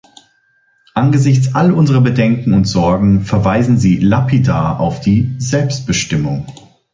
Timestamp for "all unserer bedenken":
1.53-2.53